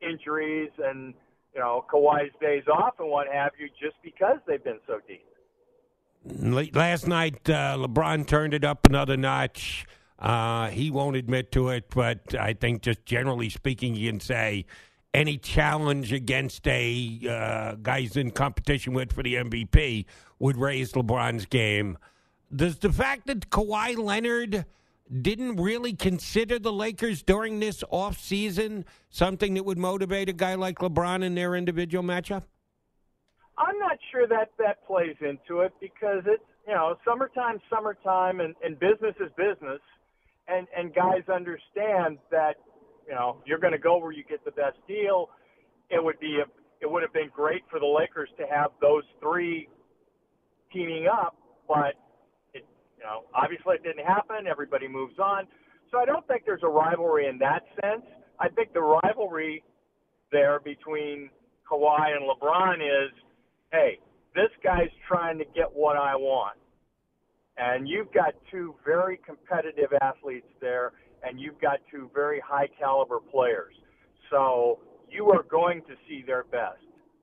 injuries 0.00 0.70
and, 0.82 1.12
you 1.54 1.60
know, 1.60 1.84
Kawhi's 1.92 2.32
days 2.40 2.64
off 2.72 2.94
and 2.98 3.10
what 3.10 3.26
have 3.30 3.52
you 3.60 3.68
just 3.68 3.96
because 4.02 4.38
they've 4.46 4.64
been 4.64 4.80
so 4.86 5.00
deep. 5.06 5.26
Last 6.74 7.06
night, 7.06 7.48
uh, 7.48 7.76
LeBron 7.78 8.26
turned 8.26 8.54
it 8.54 8.64
up 8.64 8.86
another 8.86 9.18
notch. 9.18 9.86
Uh, 10.18 10.70
he 10.70 10.90
won't 10.90 11.14
admit 11.14 11.52
to 11.52 11.68
it, 11.68 11.84
but 11.94 12.34
I 12.34 12.54
think 12.54 12.82
just 12.82 13.04
generally 13.04 13.50
speaking, 13.50 13.94
you 13.94 14.10
can 14.10 14.20
say 14.20 14.64
any 15.16 15.38
challenge 15.38 16.12
against 16.12 16.68
a 16.68 17.20
uh, 17.28 17.76
guys 17.76 18.16
in 18.16 18.30
competition 18.30 18.92
with 18.92 19.12
for 19.12 19.22
the 19.22 19.34
MVP 19.36 20.04
would 20.38 20.58
raise 20.58 20.92
LeBron's 20.92 21.46
game. 21.46 21.96
Does 22.54 22.78
the 22.78 22.92
fact 22.92 23.26
that 23.26 23.48
Kawhi 23.48 23.96
Leonard 23.96 24.66
didn't 25.22 25.56
really 25.56 25.94
consider 25.94 26.58
the 26.58 26.72
Lakers 26.72 27.22
during 27.22 27.60
this 27.60 27.82
offseason 27.90 28.84
something 29.08 29.54
that 29.54 29.64
would 29.64 29.78
motivate 29.78 30.28
a 30.28 30.34
guy 30.34 30.54
like 30.54 30.78
LeBron 30.80 31.24
in 31.24 31.34
their 31.34 31.54
individual 31.54 32.04
matchup? 32.04 32.42
I'm 33.56 33.78
not 33.78 33.98
sure 34.12 34.26
that 34.28 34.50
that 34.58 34.86
plays 34.86 35.16
into 35.20 35.60
it 35.60 35.72
because 35.80 36.24
it's 36.26 36.44
you 36.68 36.74
know 36.74 36.96
summertime, 37.06 37.58
summertime, 37.70 38.40
and, 38.40 38.54
and 38.62 38.78
business 38.78 39.14
is 39.18 39.30
business, 39.36 39.80
and 40.46 40.66
and 40.76 40.94
guys 40.94 41.22
understand 41.32 42.18
that 42.30 42.56
you 43.06 43.14
know, 43.14 43.38
you're 43.46 43.58
going 43.58 43.72
to 43.72 43.78
go 43.78 43.98
where 43.98 44.12
you 44.12 44.24
get 44.28 44.44
the 44.44 44.50
best 44.50 44.76
deal. 44.88 45.30
It 45.90 46.02
would 46.02 46.18
be 46.18 46.38
a, 46.42 46.46
it 46.80 46.90
would 46.90 47.02
have 47.02 47.12
been 47.12 47.30
great 47.34 47.62
for 47.70 47.78
the 47.78 47.86
Lakers 47.86 48.28
to 48.38 48.44
have 48.46 48.70
those 48.80 49.04
three 49.20 49.68
teaming 50.72 51.06
up, 51.06 51.36
but 51.68 51.94
it, 52.52 52.66
you 52.98 53.04
know, 53.04 53.24
obviously 53.34 53.76
it 53.76 53.82
didn't 53.82 54.04
happen. 54.04 54.46
Everybody 54.50 54.88
moves 54.88 55.18
on. 55.18 55.46
So 55.90 55.98
I 55.98 56.04
don't 56.04 56.26
think 56.26 56.42
there's 56.44 56.64
a 56.64 56.68
rivalry 56.68 57.28
in 57.28 57.38
that 57.38 57.62
sense. 57.80 58.04
I 58.40 58.48
think 58.48 58.72
the 58.72 58.82
rivalry 58.82 59.62
there 60.32 60.60
between 60.60 61.30
Kawhi 61.70 62.16
and 62.16 62.28
LeBron 62.28 62.76
is, 62.82 63.12
hey, 63.72 64.00
this 64.34 64.50
guy's 64.62 64.90
trying 65.08 65.38
to 65.38 65.44
get 65.54 65.66
what 65.72 65.96
I 65.96 66.14
want. 66.16 66.58
And 67.56 67.88
you've 67.88 68.12
got 68.12 68.34
two 68.50 68.74
very 68.84 69.18
competitive 69.24 69.90
athletes 70.02 70.48
there 70.60 70.92
and 71.22 71.40
you've 71.40 71.60
got 71.60 71.80
two 71.90 72.10
very 72.14 72.40
high 72.40 72.68
caliber 72.78 73.18
players. 73.18 73.74
So 74.30 74.78
you 75.10 75.30
are 75.30 75.42
going 75.42 75.82
to 75.82 75.94
see 76.08 76.22
their 76.26 76.44
best. 76.44 76.78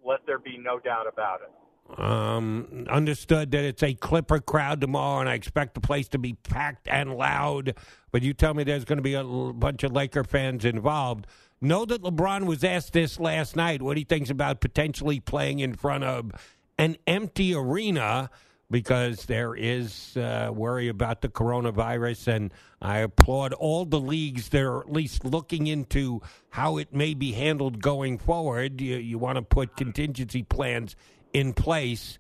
Let 0.06 0.26
there 0.26 0.40
be 0.40 0.58
no 0.58 0.80
doubt 0.80 1.08
about 1.08 1.42
it. 1.42 1.52
Um, 2.00 2.86
understood 2.90 3.52
that 3.52 3.64
it's 3.64 3.84
a 3.84 3.94
Clipper 3.94 4.40
crowd 4.40 4.80
tomorrow, 4.82 5.20
and 5.20 5.30
I 5.30 5.34
expect 5.34 5.74
the 5.74 5.82
place 5.82 6.08
to 6.10 6.18
be 6.18 6.34
packed 6.34 6.88
and 6.88 7.16
loud. 7.16 7.76
But 8.12 8.24
you 8.24 8.34
tell 8.34 8.54
me 8.54 8.64
there's 8.64 8.86
going 8.86 8.98
to 8.98 9.04
be 9.04 9.14
a 9.16 9.24
bunch 9.24 9.84
of 9.84 9.92
Laker 9.92 10.24
fans 10.24 10.66
involved. 10.66 11.28
Know 11.62 11.86
that 11.86 12.02
LeBron 12.02 12.46
was 12.46 12.64
asked 12.64 12.94
this 12.94 13.20
last 13.20 13.56
night 13.56 13.82
what 13.82 13.98
he 13.98 14.04
thinks 14.04 14.30
about 14.30 14.60
potentially 14.62 15.20
playing 15.20 15.60
in 15.60 15.76
front 15.76 16.04
of 16.04 16.32
an 16.78 16.98
empty 17.06 17.54
arena 17.54 18.30
because 18.72 19.26
there 19.26 19.56
is 19.56 20.18
uh, 20.18 20.50
worry 20.54 20.88
about 20.88 21.22
the 21.22 21.30
coronavirus, 21.30 22.28
and 22.28 22.54
I 22.82 23.00
applaud 23.00 23.54
all 23.54 23.86
the 23.86 24.00
leagues 24.00 24.50
that 24.50 24.62
are 24.62 24.82
at 24.82 24.92
least 24.92 25.26
looking 25.26 25.68
into 25.68 26.22
how 26.50 26.78
it 26.78 26.94
may 26.94 27.14
be 27.14 27.34
handled 27.34 27.82
going 27.82 28.18
forward. 28.18 28.82
You, 28.82 28.98
you 28.98 29.18
want 29.18 29.36
to 29.36 29.42
put 29.42 29.76
contingency 29.76 30.44
plans 30.44 30.96
in 31.34 31.54
place. 31.54 32.20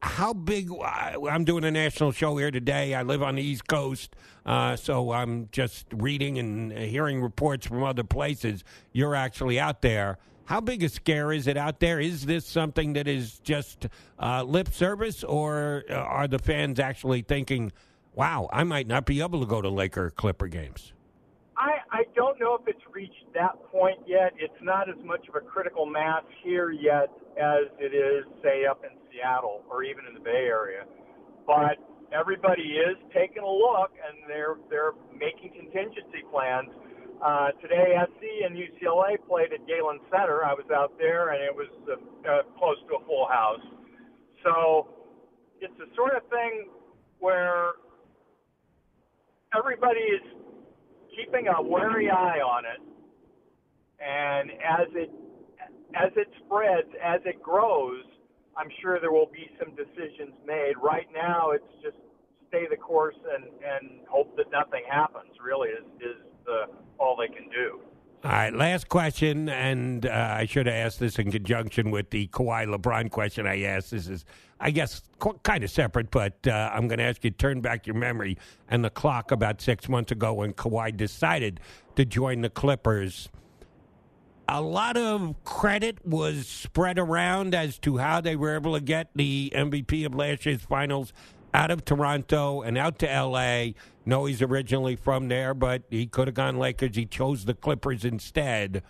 How 0.00 0.32
big? 0.32 0.70
I'm 0.82 1.44
doing 1.44 1.64
a 1.64 1.70
national 1.70 2.12
show 2.12 2.36
here 2.36 2.50
today. 2.50 2.94
I 2.94 3.02
live 3.02 3.22
on 3.22 3.36
the 3.36 3.42
East 3.42 3.68
Coast, 3.68 4.16
uh, 4.44 4.74
so 4.76 5.12
I'm 5.12 5.48
just 5.52 5.86
reading 5.92 6.38
and 6.38 6.72
hearing 6.72 7.20
reports 7.20 7.66
from 7.66 7.82
other 7.82 8.04
places. 8.04 8.64
You're 8.92 9.14
actually 9.14 9.60
out 9.60 9.82
there 9.82 10.18
how 10.46 10.60
big 10.60 10.82
a 10.82 10.88
scare 10.88 11.32
is 11.32 11.46
it 11.46 11.56
out 11.56 11.80
there? 11.80 12.00
Is 12.00 12.26
this 12.26 12.46
something 12.46 12.94
that 12.94 13.06
is 13.06 13.38
just 13.40 13.88
uh, 14.18 14.42
lip 14.42 14.68
service, 14.72 15.22
or 15.22 15.84
uh, 15.90 15.94
are 15.94 16.28
the 16.28 16.38
fans 16.38 16.80
actually 16.80 17.22
thinking, 17.22 17.72
wow, 18.14 18.48
I 18.52 18.64
might 18.64 18.86
not 18.86 19.06
be 19.06 19.20
able 19.20 19.40
to 19.40 19.46
go 19.46 19.60
to 19.60 19.68
Laker 19.68 20.10
Clipper 20.10 20.46
games? 20.46 20.92
I, 21.56 21.78
I 21.90 22.02
don't 22.14 22.38
know 22.38 22.54
if 22.54 22.68
it's 22.68 22.84
reached 22.92 23.32
that 23.34 23.56
point 23.72 23.98
yet. 24.06 24.32
It's 24.38 24.62
not 24.62 24.88
as 24.88 25.02
much 25.04 25.26
of 25.28 25.34
a 25.34 25.40
critical 25.40 25.86
mass 25.86 26.22
here 26.44 26.70
yet 26.70 27.10
as 27.36 27.66
it 27.78 27.94
is, 27.94 28.24
say, 28.42 28.66
up 28.66 28.84
in 28.84 28.90
Seattle 29.10 29.62
or 29.70 29.82
even 29.82 30.06
in 30.06 30.14
the 30.14 30.20
Bay 30.20 30.46
Area. 30.46 30.84
But 31.46 31.78
everybody 32.12 32.76
is 32.76 32.96
taking 33.14 33.42
a 33.42 33.50
look 33.50 33.90
and 33.98 34.28
they're 34.28 34.56
they're 34.70 34.92
making 35.12 35.52
contingency 35.52 36.22
plans 36.30 36.70
uh, 37.24 37.50
today, 37.62 37.96
SC 37.96 38.22
and 38.44 38.56
UCLA 38.56 39.16
played 39.26 39.52
at 39.52 39.66
Galen 39.66 40.00
Center. 40.10 40.44
I 40.44 40.52
was 40.52 40.66
out 40.74 40.92
there, 40.98 41.30
and 41.30 41.42
it 41.42 41.54
was 41.54 41.68
uh, 41.88 41.94
uh, 42.28 42.42
close 42.58 42.76
to 42.88 42.96
a 42.96 43.06
full 43.06 43.26
house. 43.30 43.64
So 44.44 44.88
it's 45.60 45.72
the 45.78 45.86
sort 45.96 46.14
of 46.14 46.22
thing 46.28 46.68
where 47.18 47.72
everybody 49.56 50.00
is 50.00 50.22
keeping 51.16 51.48
a 51.48 51.62
wary 51.62 52.10
eye 52.10 52.40
on 52.44 52.64
it, 52.64 52.80
and 54.00 54.50
as 54.50 54.88
it 54.94 55.10
as 55.94 56.12
it 56.16 56.28
spreads, 56.44 56.88
as 57.02 57.20
it 57.24 57.42
grows, 57.42 58.04
I'm 58.58 58.68
sure 58.82 59.00
there 59.00 59.12
will 59.12 59.30
be 59.32 59.48
some 59.58 59.74
decisions 59.74 60.36
made. 60.46 60.74
Right 60.82 61.08
now, 61.14 61.52
it's 61.52 61.72
just 61.82 61.96
stay 62.48 62.66
the 62.68 62.76
course 62.76 63.16
and 63.34 63.44
and 63.44 64.06
hope 64.06 64.36
that 64.36 64.50
nothing 64.52 64.84
happens. 64.90 65.32
Really, 65.42 65.70
is 65.70 65.86
is 66.00 66.20
all 66.98 67.16
they 67.16 67.28
can 67.28 67.48
do. 67.50 67.80
All 68.24 68.32
right, 68.32 68.52
last 68.52 68.88
question, 68.88 69.48
and 69.48 70.04
uh, 70.04 70.34
I 70.36 70.46
should 70.46 70.66
have 70.66 70.74
asked 70.74 70.98
this 70.98 71.18
in 71.18 71.30
conjunction 71.30 71.92
with 71.92 72.10
the 72.10 72.26
Kawhi 72.28 72.66
LeBron 72.66 73.10
question 73.10 73.46
I 73.46 73.62
asked. 73.62 73.92
This 73.92 74.08
is, 74.08 74.24
I 74.58 74.72
guess, 74.72 75.02
qu- 75.20 75.38
kind 75.44 75.62
of 75.62 75.70
separate, 75.70 76.10
but 76.10 76.34
uh, 76.44 76.70
I'm 76.72 76.88
going 76.88 76.98
to 76.98 77.04
ask 77.04 77.22
you 77.22 77.30
to 77.30 77.36
turn 77.36 77.60
back 77.60 77.86
your 77.86 77.94
memory 77.94 78.36
and 78.68 78.84
the 78.84 78.90
clock 78.90 79.30
about 79.30 79.60
six 79.60 79.88
months 79.88 80.10
ago 80.10 80.32
when 80.32 80.54
Kawhi 80.54 80.96
decided 80.96 81.60
to 81.94 82.04
join 82.04 82.40
the 82.40 82.50
Clippers. 82.50 83.28
A 84.48 84.60
lot 84.60 84.96
of 84.96 85.36
credit 85.44 86.04
was 86.04 86.48
spread 86.48 86.98
around 86.98 87.54
as 87.54 87.78
to 87.80 87.98
how 87.98 88.20
they 88.20 88.34
were 88.34 88.56
able 88.56 88.74
to 88.74 88.80
get 88.80 89.10
the 89.14 89.52
MVP 89.54 90.04
of 90.04 90.14
last 90.16 90.46
year's 90.46 90.62
finals 90.62 91.12
out 91.54 91.70
of 91.70 91.84
Toronto 91.84 92.62
and 92.62 92.76
out 92.76 92.98
to 93.00 93.10
L.A. 93.10 93.74
No, 94.08 94.24
he's 94.26 94.40
originally 94.40 94.94
from 94.94 95.26
there, 95.26 95.52
but 95.52 95.82
he 95.90 96.06
could 96.06 96.28
have 96.28 96.34
gone 96.34 96.58
Lakers. 96.58 96.94
He 96.94 97.06
chose 97.06 97.44
the 97.44 97.54
Clippers 97.54 98.04
instead. 98.04 98.84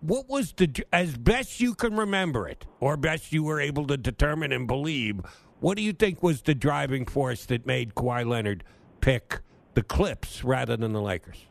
What 0.00 0.28
was 0.28 0.52
the, 0.52 0.84
as 0.92 1.16
best 1.16 1.60
you 1.60 1.74
can 1.74 1.96
remember 1.96 2.48
it, 2.48 2.66
or 2.80 2.96
best 2.96 3.32
you 3.32 3.44
were 3.44 3.60
able 3.60 3.86
to 3.86 3.96
determine 3.96 4.50
and 4.50 4.66
believe, 4.66 5.20
what 5.60 5.76
do 5.76 5.82
you 5.84 5.92
think 5.92 6.24
was 6.24 6.42
the 6.42 6.56
driving 6.56 7.06
force 7.06 7.46
that 7.46 7.66
made 7.66 7.94
Kawhi 7.94 8.26
Leonard 8.26 8.64
pick 9.00 9.38
the 9.74 9.82
Clips 9.84 10.42
rather 10.42 10.76
than 10.76 10.92
the 10.92 11.00
Lakers? 11.00 11.46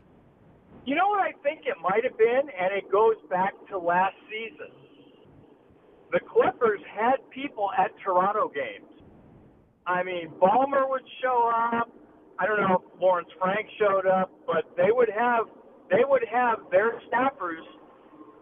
You 0.84 0.94
know 0.94 1.08
what 1.08 1.20
I 1.20 1.32
think 1.42 1.60
it 1.64 1.76
might 1.80 2.04
have 2.04 2.18
been, 2.18 2.50
and 2.60 2.74
it 2.74 2.92
goes 2.92 3.16
back 3.30 3.54
to 3.70 3.78
last 3.78 4.16
season. 4.28 4.68
The 6.10 6.20
Clippers 6.20 6.80
had 6.94 7.16
people 7.30 7.70
at 7.78 7.90
Toronto 8.04 8.52
games. 8.54 8.90
I 9.86 10.02
mean, 10.02 10.28
Ballmer 10.38 10.90
would 10.90 11.02
show 11.22 11.50
up. 11.72 11.88
I 12.38 12.46
don't 12.46 12.60
know 12.60 12.82
if 12.82 13.00
Lawrence 13.00 13.28
Frank 13.38 13.66
showed 13.78 14.06
up, 14.06 14.30
but 14.46 14.64
they 14.76 14.90
would 14.90 15.10
have 15.10 15.46
they 15.90 16.04
would 16.08 16.24
have 16.32 16.58
their 16.70 17.00
staffers 17.08 17.62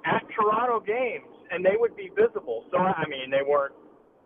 at 0.07 0.23
Toronto 0.35 0.81
games, 0.81 1.27
and 1.51 1.65
they 1.65 1.75
would 1.77 1.97
be 1.97 2.11
visible. 2.15 2.65
So 2.71 2.79
I 2.79 3.05
mean, 3.09 3.31
they 3.31 3.43
weren't 3.47 3.75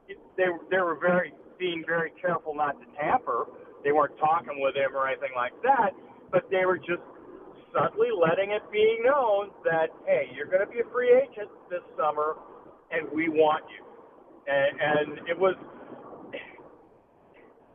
they 0.09 0.49
they 0.71 0.78
were 0.78 0.99
very 1.00 1.33
being 1.59 1.83
very 1.87 2.12
careful 2.21 2.54
not 2.54 2.78
to 2.80 2.87
tamper. 3.00 3.47
They 3.83 3.92
weren't 3.92 4.18
talking 4.18 4.61
with 4.61 4.76
him 4.76 4.97
or 4.97 5.09
anything 5.09 5.33
like 5.37 5.52
that, 5.62 5.90
but 6.33 6.49
they 6.50 6.64
were 6.64 6.78
just 6.78 7.04
subtly 7.75 8.09
letting 8.14 8.52
it 8.52 8.62
be 8.71 8.99
known 9.04 9.50
that 9.64 9.88
hey, 10.06 10.30
you're 10.35 10.47
going 10.47 10.64
to 10.64 10.71
be 10.71 10.80
a 10.80 10.88
free 10.92 11.11
agent 11.11 11.50
this 11.71 11.83
summer, 11.97 12.37
and 12.90 13.09
we 13.12 13.28
want 13.28 13.64
you. 13.71 13.85
And, 14.47 14.76
and 14.80 15.28
it 15.28 15.38
was 15.38 15.56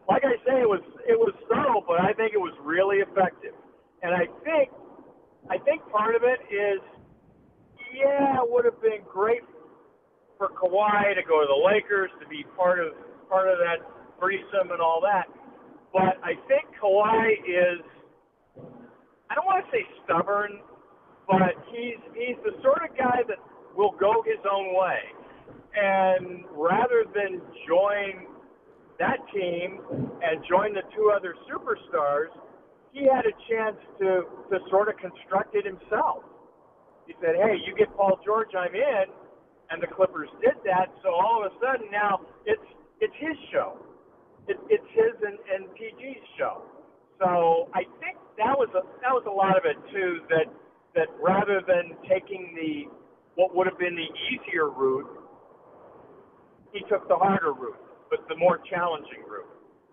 like 0.10 0.26
I 0.26 0.42
say, 0.42 0.58
it 0.58 0.68
was 0.68 0.82
it 1.06 1.14
was 1.14 1.38
subtle, 1.46 1.86
but 1.86 2.02
I 2.02 2.18
think 2.18 2.34
it 2.34 2.42
was 2.42 2.58
really 2.66 2.98
effective. 2.98 3.54
And 4.02 4.12
I 4.12 4.26
think 4.42 4.74
I 5.54 5.62
think 5.62 5.86
part 5.94 6.16
of 6.18 6.26
it 6.26 6.42
is, 6.50 6.82
yeah, 7.94 8.42
it 8.42 8.50
would 8.50 8.66
have 8.66 8.82
been 8.82 9.06
great 9.06 9.46
for 10.38 10.50
Kawhi 10.50 11.14
to 11.14 11.22
go 11.22 11.46
to 11.46 11.48
the 11.48 11.62
Lakers 11.62 12.10
to 12.20 12.28
be 12.28 12.44
part 12.58 12.82
of 12.82 12.98
part 13.30 13.48
of 13.48 13.62
that 13.62 13.86
threesome 14.18 14.74
and 14.74 14.82
all 14.82 15.00
that. 15.06 15.30
But 15.94 16.18
I 16.26 16.34
think 16.50 16.66
Kawhi 16.82 17.38
is 17.46 17.86
I 19.30 19.38
don't 19.38 19.46
want 19.46 19.62
to 19.62 19.70
say 19.70 19.86
stubborn, 20.04 20.58
but 21.30 21.54
he's 21.70 22.02
he's 22.18 22.38
the 22.42 22.58
sort 22.66 22.82
of 22.82 22.98
guy 22.98 23.22
that 23.30 23.38
will 23.78 23.94
go 24.02 24.26
his 24.26 24.42
own 24.50 24.74
way. 24.74 25.06
And 25.78 26.46
rather 26.58 27.06
than 27.14 27.46
join 27.70 28.39
that 29.00 29.18
team 29.34 29.80
and 30.22 30.44
join 30.48 30.74
the 30.76 30.84
two 30.96 31.12
other 31.16 31.34
superstars, 31.48 32.30
he 32.92 33.08
had 33.08 33.26
a 33.26 33.34
chance 33.48 33.80
to, 34.00 34.28
to 34.52 34.60
sort 34.70 34.90
of 34.90 34.96
construct 34.98 35.56
it 35.56 35.66
himself. 35.66 36.24
He 37.08 37.14
said, 37.22 37.36
hey, 37.36 37.58
you 37.66 37.74
get 37.76 37.90
Paul 37.96 38.20
George, 38.24 38.54
I'm 38.54 38.76
in. 38.76 39.08
And 39.72 39.82
the 39.82 39.88
Clippers 39.88 40.30
did 40.42 40.58
that. 40.66 40.90
So 41.04 41.10
all 41.14 41.46
of 41.46 41.52
a 41.52 41.56
sudden 41.62 41.88
now 41.92 42.22
it's, 42.46 42.62
it's 43.00 43.14
his 43.20 43.38
show. 43.52 43.78
It, 44.48 44.58
it's 44.70 44.90
his 44.94 45.14
and, 45.22 45.38
and 45.54 45.70
PG's 45.78 46.26
show. 46.38 46.64
So 47.20 47.70
I 47.74 47.86
think 48.02 48.18
that 48.38 48.58
was 48.58 48.70
a, 48.74 48.82
that 49.02 49.14
was 49.14 49.26
a 49.28 49.32
lot 49.32 49.58
of 49.58 49.64
it 49.66 49.78
too, 49.94 50.26
that, 50.30 50.48
that 50.96 51.08
rather 51.22 51.62
than 51.66 51.94
taking 52.10 52.56
the, 52.56 52.90
what 53.36 53.56
would 53.56 53.68
have 53.68 53.78
been 53.78 53.96
the 53.96 54.10
easier 54.32 54.70
route, 54.70 55.08
he 56.74 56.82
took 56.90 57.08
the 57.08 57.16
harder 57.16 57.54
route, 57.54 57.78
but 58.10 58.28
the 58.28 58.36
more 58.36 58.60
challenging 58.70 59.24
route. 59.28 59.46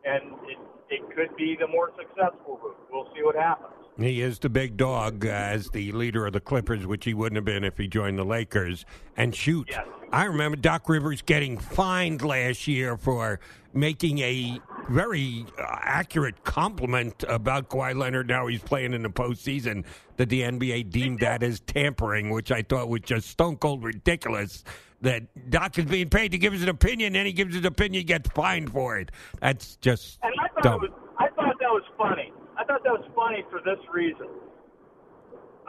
And 0.04 0.32
it, 0.48 0.58
it 0.88 1.16
could 1.16 1.36
be 1.36 1.56
the 1.58 1.66
more 1.66 1.90
successful 1.98 2.60
route. 2.62 2.76
We'll 2.90 3.08
see 3.14 3.22
what 3.22 3.34
happens. 3.34 3.72
He 3.98 4.20
is 4.20 4.38
the 4.38 4.50
big 4.50 4.76
dog 4.76 5.24
uh, 5.24 5.30
as 5.30 5.70
the 5.70 5.90
leader 5.92 6.26
of 6.26 6.34
the 6.34 6.40
Clippers, 6.40 6.86
which 6.86 7.06
he 7.06 7.14
wouldn't 7.14 7.36
have 7.36 7.46
been 7.46 7.64
if 7.64 7.78
he 7.78 7.88
joined 7.88 8.18
the 8.18 8.24
Lakers. 8.24 8.84
And 9.16 9.34
shoot, 9.34 9.68
Yes. 9.70 9.86
I 10.12 10.24
remember 10.26 10.56
Doc 10.56 10.88
Rivers 10.88 11.22
getting 11.22 11.58
fined 11.58 12.22
last 12.22 12.68
year 12.68 12.96
for 12.96 13.40
making 13.74 14.20
a 14.20 14.60
very 14.88 15.44
uh, 15.58 15.62
accurate 15.82 16.44
compliment 16.44 17.24
about 17.28 17.68
Kawhi 17.68 17.96
Leonard. 17.96 18.28
Now 18.28 18.46
he's 18.46 18.62
playing 18.62 18.94
in 18.94 19.02
the 19.02 19.08
postseason. 19.08 19.84
That 20.16 20.28
the 20.28 20.42
NBA 20.42 20.90
deemed 20.90 21.20
that 21.20 21.42
as 21.42 21.60
tampering, 21.60 22.30
which 22.30 22.50
I 22.52 22.62
thought 22.62 22.88
was 22.88 23.00
just 23.02 23.28
stone 23.28 23.56
cold 23.56 23.82
ridiculous. 23.82 24.62
That 25.02 25.50
Doc 25.50 25.78
is 25.78 25.84
being 25.84 26.08
paid 26.08 26.32
to 26.32 26.38
give 26.38 26.54
us 26.54 26.62
an 26.62 26.68
opinion, 26.70 27.14
and 27.16 27.26
he 27.26 27.32
gives 27.32 27.54
his 27.54 27.64
opinion, 27.64 28.06
gets 28.06 28.28
fined 28.30 28.72
for 28.72 28.98
it. 28.98 29.10
That's 29.40 29.76
just 29.76 30.18
And 30.22 30.32
I 30.40 30.48
thought 30.54 30.62
dumb. 30.62 30.84
it 30.84 30.90
was 30.90 31.00
I 31.18 31.28
thought 31.36 31.56
that 31.60 31.68
was 31.70 31.84
funny. 31.98 32.32
I 32.56 32.64
thought 32.64 32.82
that 32.84 32.92
was 32.92 33.04
funny 33.14 33.44
for 33.50 33.60
this 33.60 33.78
reason. 33.92 34.26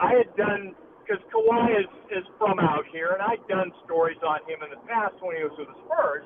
I 0.00 0.14
had 0.14 0.34
done 0.36 0.74
because 1.04 1.22
Kawhi 1.28 1.80
is 1.80 1.90
is 2.10 2.24
from 2.38 2.58
out 2.58 2.84
here, 2.90 3.12
and 3.12 3.22
I'd 3.22 3.44
done 3.48 3.70
stories 3.84 4.18
on 4.26 4.40
him 4.48 4.64
in 4.64 4.70
the 4.70 4.80
past 4.88 5.14
when 5.20 5.36
he 5.36 5.44
was 5.44 5.52
with 5.58 5.68
the 5.68 5.78
Spurs. 5.84 6.24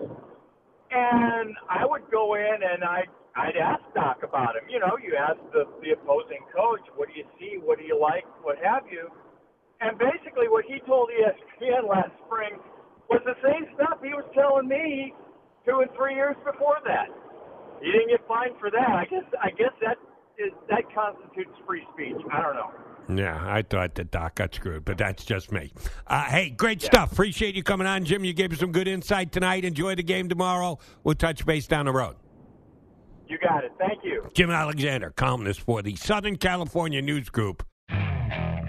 And 0.93 1.57
I 1.69 1.87
would 1.87 2.03
go 2.11 2.35
in 2.35 2.59
and 2.63 2.85
I 2.85 3.05
I'd 3.35 3.57
ask 3.57 3.83
Doc 3.95 4.23
about 4.23 4.55
him. 4.57 4.69
You 4.69 4.79
know, 4.79 4.95
you 5.03 5.17
ask 5.19 5.41
the 5.53 5.65
the 5.83 5.99
opposing 5.99 6.45
coach, 6.55 6.85
what 6.95 7.09
do 7.09 7.15
you 7.19 7.27
see, 7.41 7.59
what 7.59 7.79
do 7.79 7.85
you 7.85 7.99
like, 7.99 8.25
what 8.45 8.59
have 8.63 8.85
you. 8.91 9.09
And 9.81 9.99
basically, 9.99 10.47
what 10.47 10.65
he 10.65 10.79
told 10.87 11.11
ESPN 11.11 11.89
last 11.89 12.13
spring 12.27 12.55
was 13.09 13.23
the 13.25 13.37
same 13.43 13.67
stuff 13.75 13.99
he 14.03 14.11
was 14.15 14.25
telling 14.35 14.69
me 14.69 15.15
two 15.67 15.81
and 15.81 15.91
three 15.97 16.15
years 16.15 16.37
before 16.45 16.79
that. 16.85 17.09
He 17.81 17.91
didn't 17.91 18.09
get 18.09 18.27
fined 18.29 18.55
for 18.61 18.71
that. 18.71 18.91
I 18.91 19.05
guess 19.07 19.25
I 19.43 19.51
guess 19.51 19.75
that 19.83 19.97
is 20.39 20.53
that 20.71 20.83
constitutes 20.95 21.57
free 21.67 21.83
speech. 21.95 22.17
I 22.33 22.43
don't 22.43 22.55
know. 22.55 22.71
Yeah, 23.09 23.43
I 23.45 23.63
thought 23.63 23.97
that 23.97 24.13
Doc 24.13 24.37
got 24.37 24.55
screwed, 24.55 24.85
but 24.85 24.97
that's 24.97 25.25
just 25.25 25.51
me. 25.51 25.73
Uh, 26.07 26.23
hey, 26.25 26.51
great 26.51 26.81
stuff. 26.81 27.13
Appreciate 27.13 27.57
you 27.57 27.63
coming 27.63 27.87
on, 27.87 28.05
Jim. 28.05 28.25
You 28.25 28.33
gave 28.33 28.53
us 28.53 28.61
some 28.61 28.71
good 28.71 28.87
insight 28.87 29.33
tonight. 29.33 29.65
Enjoy 29.65 29.97
the 29.97 30.05
game 30.05 30.29
tomorrow. 30.29 30.79
We'll 31.03 31.17
touch 31.17 31.45
base 31.45 31.67
down 31.67 31.87
the 31.87 31.93
road. 31.93 32.15
You 33.29 33.39
got 33.39 33.65
it. 33.65 33.73
Thank 33.79 34.05
you. 34.05 34.29
Jim 34.35 34.51
Alexander, 34.51 35.11
columnist 35.11 35.61
for 35.61 35.83
the 35.83 35.97
Southern 35.97 36.37
California 36.37 37.03
News 37.03 37.29
Group. 37.29 37.65